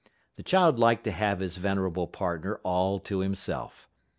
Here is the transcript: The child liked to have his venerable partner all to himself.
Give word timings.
The 0.35 0.41
child 0.41 0.79
liked 0.79 1.03
to 1.03 1.11
have 1.11 1.41
his 1.41 1.57
venerable 1.57 2.07
partner 2.07 2.59
all 2.63 2.99
to 3.01 3.19
himself. 3.19 3.87